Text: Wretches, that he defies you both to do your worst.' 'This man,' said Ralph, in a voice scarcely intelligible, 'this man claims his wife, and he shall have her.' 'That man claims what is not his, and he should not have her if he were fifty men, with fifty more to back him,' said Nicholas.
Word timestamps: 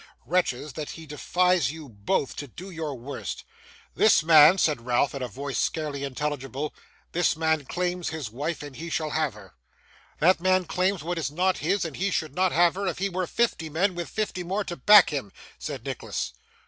Wretches, 0.25 0.73
that 0.73 0.89
he 0.89 1.05
defies 1.05 1.71
you 1.71 1.87
both 1.87 2.35
to 2.37 2.47
do 2.47 2.71
your 2.71 2.95
worst.' 2.95 3.43
'This 3.93 4.23
man,' 4.23 4.57
said 4.57 4.83
Ralph, 4.87 5.13
in 5.13 5.21
a 5.21 5.27
voice 5.27 5.59
scarcely 5.59 6.03
intelligible, 6.03 6.73
'this 7.11 7.35
man 7.35 7.65
claims 7.65 8.09
his 8.09 8.31
wife, 8.31 8.63
and 8.63 8.75
he 8.75 8.89
shall 8.89 9.11
have 9.11 9.35
her.' 9.35 9.53
'That 10.17 10.41
man 10.41 10.65
claims 10.65 11.03
what 11.03 11.19
is 11.19 11.29
not 11.29 11.59
his, 11.59 11.85
and 11.85 11.97
he 11.97 12.09
should 12.09 12.33
not 12.33 12.51
have 12.51 12.73
her 12.73 12.87
if 12.87 12.97
he 12.97 13.09
were 13.09 13.27
fifty 13.27 13.69
men, 13.69 13.93
with 13.93 14.09
fifty 14.09 14.41
more 14.41 14.63
to 14.63 14.75
back 14.75 15.11
him,' 15.11 15.31
said 15.59 15.85
Nicholas. 15.85 16.33